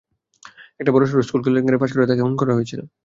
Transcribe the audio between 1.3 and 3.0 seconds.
কেলেঙ্কারি ফাঁস করায় তাকে খুন করা হয়েছিল।